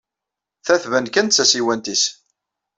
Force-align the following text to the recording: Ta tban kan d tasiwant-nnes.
Ta 0.65 0.75
tban 0.83 1.07
kan 1.09 1.27
d 1.27 1.31
tasiwant-nnes. 1.31 2.03